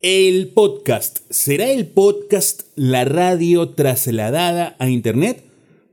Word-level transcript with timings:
El 0.00 0.52
podcast. 0.54 1.22
¿Será 1.28 1.66
el 1.70 1.88
podcast 1.88 2.62
la 2.76 3.04
radio 3.04 3.70
trasladada 3.70 4.76
a 4.78 4.88
Internet? 4.88 5.42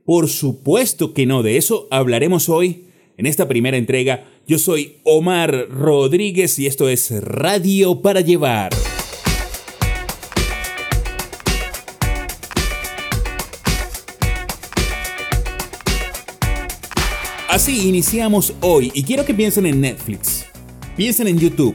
Por 0.04 0.28
supuesto 0.28 1.12
que 1.12 1.26
no, 1.26 1.42
de 1.42 1.56
eso 1.56 1.88
hablaremos 1.90 2.48
hoy 2.48 2.84
en 3.16 3.26
esta 3.26 3.48
primera 3.48 3.76
entrega. 3.76 4.28
Yo 4.46 4.60
soy 4.60 4.98
Omar 5.02 5.68
Rodríguez 5.70 6.56
y 6.60 6.68
esto 6.68 6.88
es 6.88 7.20
Radio 7.20 8.00
para 8.00 8.20
Llevar. 8.20 8.70
Así 17.48 17.88
iniciamos 17.88 18.54
hoy 18.60 18.92
y 18.94 19.02
quiero 19.02 19.24
que 19.24 19.34
piensen 19.34 19.66
en 19.66 19.80
Netflix, 19.80 20.46
piensen 20.96 21.26
en 21.26 21.40
YouTube 21.40 21.74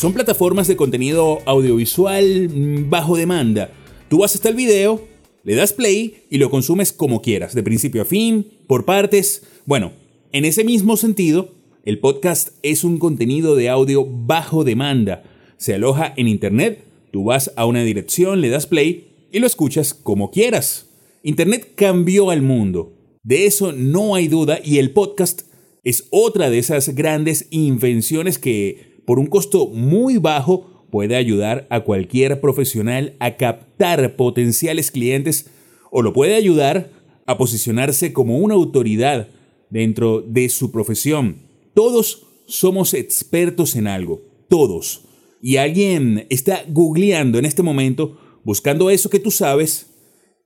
son 0.00 0.14
plataformas 0.14 0.66
de 0.66 0.76
contenido 0.76 1.40
audiovisual 1.44 2.48
mm, 2.48 2.88
bajo 2.88 3.18
demanda. 3.18 3.70
Tú 4.08 4.20
vas 4.20 4.34
hasta 4.34 4.48
el 4.48 4.54
video, 4.54 5.06
le 5.44 5.54
das 5.54 5.74
play 5.74 6.24
y 6.30 6.38
lo 6.38 6.48
consumes 6.48 6.94
como 6.94 7.20
quieras, 7.20 7.54
de 7.54 7.62
principio 7.62 8.00
a 8.00 8.06
fin, 8.06 8.46
por 8.66 8.86
partes. 8.86 9.42
Bueno, 9.66 9.92
en 10.32 10.46
ese 10.46 10.64
mismo 10.64 10.96
sentido, 10.96 11.50
el 11.84 11.98
podcast 11.98 12.52
es 12.62 12.82
un 12.82 12.96
contenido 12.96 13.56
de 13.56 13.68
audio 13.68 14.06
bajo 14.08 14.64
demanda. 14.64 15.22
Se 15.58 15.74
aloja 15.74 16.14
en 16.16 16.28
Internet, 16.28 16.82
tú 17.12 17.24
vas 17.24 17.52
a 17.56 17.66
una 17.66 17.84
dirección, 17.84 18.40
le 18.40 18.48
das 18.48 18.66
play 18.66 19.28
y 19.30 19.38
lo 19.38 19.46
escuchas 19.46 19.92
como 19.92 20.30
quieras. 20.30 20.86
Internet 21.22 21.72
cambió 21.74 22.30
al 22.30 22.40
mundo. 22.40 22.94
De 23.22 23.44
eso 23.44 23.72
no 23.72 24.14
hay 24.14 24.28
duda 24.28 24.60
y 24.64 24.78
el 24.78 24.92
podcast 24.92 25.42
es 25.84 26.06
otra 26.08 26.48
de 26.48 26.58
esas 26.58 26.94
grandes 26.94 27.48
invenciones 27.50 28.38
que 28.38 28.89
por 29.10 29.18
un 29.18 29.26
costo 29.26 29.66
muy 29.66 30.18
bajo 30.18 30.86
puede 30.88 31.16
ayudar 31.16 31.66
a 31.68 31.80
cualquier 31.80 32.40
profesional 32.40 33.16
a 33.18 33.36
captar 33.36 34.14
potenciales 34.14 34.92
clientes 34.92 35.50
o 35.90 36.02
lo 36.02 36.12
puede 36.12 36.36
ayudar 36.36 36.92
a 37.26 37.36
posicionarse 37.36 38.12
como 38.12 38.38
una 38.38 38.54
autoridad 38.54 39.26
dentro 39.68 40.20
de 40.20 40.48
su 40.48 40.70
profesión. 40.70 41.38
Todos 41.74 42.24
somos 42.46 42.94
expertos 42.94 43.74
en 43.74 43.88
algo, 43.88 44.22
todos. 44.48 45.08
Y 45.42 45.56
alguien 45.56 46.28
está 46.30 46.62
googleando 46.68 47.40
en 47.40 47.46
este 47.46 47.64
momento 47.64 48.16
buscando 48.44 48.90
eso 48.90 49.10
que 49.10 49.18
tú 49.18 49.32
sabes 49.32 49.88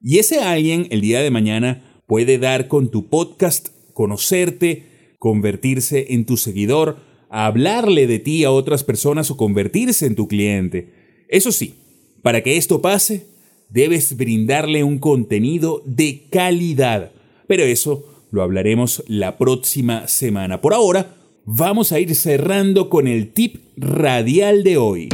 y 0.01 0.21
ese 0.21 0.39
alguien 0.39 0.87
el 0.89 1.03
día 1.03 1.21
de 1.21 1.31
mañana 1.31 2.01
puede 2.07 2.39
dar 2.39 2.69
con 2.69 2.91
tu 2.91 3.11
podcast, 3.11 3.69
conocerte, 3.93 5.17
convertirse 5.19 6.15
en 6.15 6.25
tu 6.25 6.39
seguidor, 6.39 7.13
hablarle 7.35 8.07
de 8.07 8.21
ti 8.21 8.45
a 8.45 8.53
otras 8.53 8.85
personas 8.85 9.29
o 9.29 9.37
convertirse 9.37 10.07
en 10.07 10.15
tu 10.15 10.29
cliente. 10.29 10.91
Eso 11.29 11.51
sí, 11.51 11.75
para 12.23 12.45
que 12.45 12.57
esto 12.57 12.81
pase, 12.81 13.27
debes 13.69 14.17
brindarle 14.17 14.85
un 14.85 15.01
contenido 15.01 15.83
de 15.85 16.23
calidad. 16.31 17.11
Pero 17.49 17.65
eso 17.65 18.07
lo 18.31 18.43
hablaremos 18.43 19.03
la 19.09 19.37
próxima 19.37 20.07
semana. 20.07 20.61
Por 20.61 20.75
ahora, 20.75 21.17
vamos 21.45 21.91
a 21.91 21.99
ir 21.99 22.15
cerrando 22.15 22.89
con 22.89 23.09
el 23.09 23.33
tip 23.33 23.57
radial 23.77 24.63
de 24.63 24.77
hoy. 24.77 25.09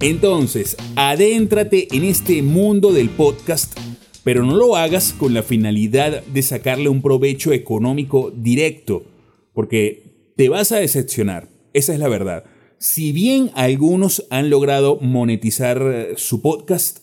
Entonces, 0.00 0.76
adéntrate 0.94 1.88
en 1.90 2.04
este 2.04 2.42
mundo 2.42 2.92
del 2.92 3.08
podcast 3.08 3.87
pero 4.24 4.44
no 4.44 4.56
lo 4.56 4.76
hagas 4.76 5.12
con 5.12 5.34
la 5.34 5.42
finalidad 5.42 6.24
de 6.24 6.42
sacarle 6.42 6.88
un 6.88 7.02
provecho 7.02 7.52
económico 7.52 8.32
directo, 8.34 9.04
porque 9.54 10.32
te 10.36 10.48
vas 10.48 10.72
a 10.72 10.78
decepcionar, 10.78 11.48
esa 11.72 11.92
es 11.92 11.98
la 11.98 12.08
verdad. 12.08 12.44
Si 12.78 13.12
bien 13.12 13.50
algunos 13.54 14.26
han 14.30 14.50
logrado 14.50 14.98
monetizar 15.00 15.82
eh, 15.82 16.14
su 16.16 16.42
podcast, 16.42 17.00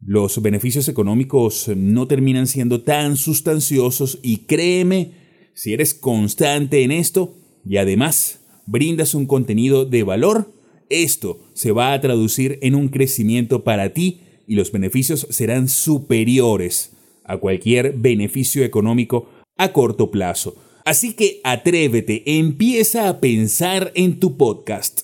los 0.00 0.40
beneficios 0.40 0.88
económicos 0.88 1.68
no 1.76 2.06
terminan 2.06 2.46
siendo 2.46 2.82
tan 2.82 3.16
sustanciosos 3.16 4.18
y 4.22 4.46
créeme, 4.46 5.12
si 5.52 5.74
eres 5.74 5.92
constante 5.92 6.82
en 6.84 6.90
esto 6.90 7.34
y 7.66 7.76
además 7.76 8.40
brindas 8.66 9.14
un 9.14 9.26
contenido 9.26 9.84
de 9.84 10.02
valor, 10.02 10.52
esto 10.88 11.38
se 11.54 11.72
va 11.72 11.92
a 11.92 12.00
traducir 12.00 12.58
en 12.62 12.74
un 12.74 12.88
crecimiento 12.88 13.62
para 13.62 13.92
ti 13.92 14.20
y 14.50 14.56
los 14.56 14.72
beneficios 14.72 15.28
serán 15.30 15.68
superiores 15.68 16.90
a 17.22 17.36
cualquier 17.36 17.92
beneficio 17.92 18.64
económico 18.64 19.28
a 19.56 19.72
corto 19.72 20.10
plazo. 20.10 20.56
Así 20.84 21.12
que 21.12 21.40
atrévete, 21.44 22.24
empieza 22.38 23.08
a 23.08 23.20
pensar 23.20 23.92
en 23.94 24.18
tu 24.18 24.36
podcast. 24.36 25.02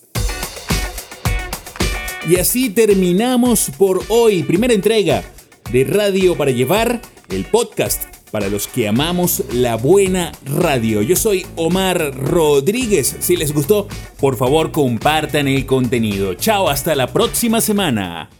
Y 2.29 2.37
así 2.41 2.71
terminamos 2.71 3.71
por 3.79 4.03
hoy, 4.09 4.43
primera 4.43 4.75
entrega 4.75 5.23
de 5.71 5.85
Radio 5.85 6.37
para 6.37 6.51
Llevar, 6.51 7.01
el 7.29 7.45
podcast 7.45 8.03
para 8.33 8.49
los 8.49 8.67
que 8.67 8.89
amamos 8.89 9.45
la 9.53 9.77
buena 9.77 10.33
radio. 10.45 11.03
Yo 11.03 11.15
soy 11.15 11.47
Omar 11.55 12.17
Rodríguez. 12.17 13.15
Si 13.21 13.37
les 13.37 13.55
gustó, 13.55 13.87
por 14.19 14.37
favor 14.37 14.73
compartan 14.73 15.47
el 15.47 15.67
contenido. 15.67 16.35
Chao, 16.35 16.69
hasta 16.69 16.97
la 16.97 17.13
próxima 17.13 17.61
semana. 17.61 18.29